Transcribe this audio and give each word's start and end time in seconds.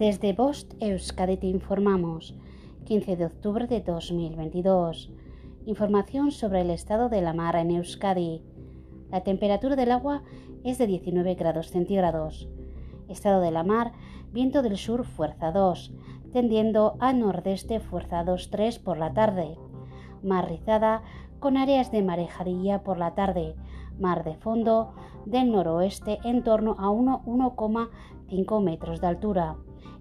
Desde 0.00 0.32
Bost 0.32 0.72
Euskadi 0.80 1.36
te 1.36 1.46
informamos. 1.46 2.34
15 2.86 3.16
de 3.16 3.26
octubre 3.26 3.66
de 3.66 3.82
2022. 3.82 5.12
Información 5.66 6.30
sobre 6.30 6.62
el 6.62 6.70
estado 6.70 7.10
de 7.10 7.20
la 7.20 7.34
mar 7.34 7.54
en 7.56 7.70
Euskadi. 7.70 8.40
La 9.10 9.24
temperatura 9.24 9.76
del 9.76 9.92
agua 9.92 10.22
es 10.64 10.78
de 10.78 10.86
19 10.86 11.34
grados 11.34 11.66
centígrados. 11.66 12.48
Estado 13.10 13.42
de 13.42 13.50
la 13.50 13.62
mar, 13.62 13.92
viento 14.32 14.62
del 14.62 14.78
sur 14.78 15.04
fuerza 15.04 15.52
2, 15.52 15.92
tendiendo 16.32 16.96
a 16.98 17.12
nordeste 17.12 17.78
fuerza 17.78 18.24
2-3 18.24 18.82
por 18.82 18.96
la 18.96 19.12
tarde. 19.12 19.58
Mar 20.22 20.48
rizada 20.48 21.02
con 21.40 21.56
áreas 21.56 21.90
de 21.90 22.02
marejadilla 22.02 22.82
por 22.82 22.98
la 22.98 23.14
tarde. 23.14 23.56
Mar 23.98 24.24
de 24.24 24.36
fondo 24.36 24.94
del 25.26 25.50
noroeste 25.50 26.18
en 26.24 26.44
torno 26.44 26.76
a 26.78 26.88
1,5 26.88 28.62
metros 28.62 29.00
de 29.00 29.06
altura. 29.06 29.56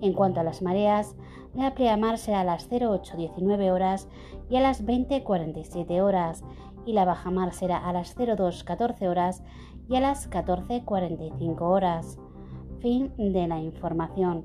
En 0.00 0.12
cuanto 0.12 0.40
a 0.40 0.44
las 0.44 0.62
mareas, 0.62 1.16
la 1.54 1.74
pleamar 1.74 2.18
será 2.18 2.40
a 2.40 2.44
las 2.44 2.70
08.19 2.70 3.70
horas 3.70 4.08
y 4.50 4.56
a 4.56 4.60
las 4.60 4.84
20.47 4.84 6.02
horas, 6.02 6.44
y 6.84 6.92
la 6.92 7.04
bajamar 7.04 7.52
será 7.52 7.78
a 7.78 7.92
las 7.92 8.16
02.14 8.16 9.08
horas 9.08 9.42
y 9.88 9.96
a 9.96 10.00
las 10.00 10.30
14.45 10.30 11.60
horas. 11.60 12.18
Fin 12.80 13.12
de 13.16 13.46
la 13.46 13.60
información. 13.60 14.44